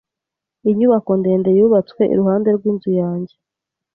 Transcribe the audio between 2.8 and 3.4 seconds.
yanjye.